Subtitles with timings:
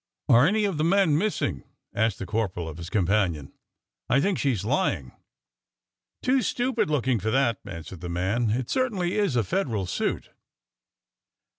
[0.29, 1.63] ''Are any of the men missing?"
[1.93, 3.53] asked the corporal of his companion.''
[4.09, 5.11] I think she 's lying."
[6.23, 8.49] Too stupid looking for that," answered the man.
[8.49, 10.31] It certainly is a Federal suit."